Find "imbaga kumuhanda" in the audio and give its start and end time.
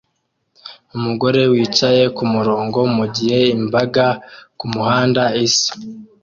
3.57-5.23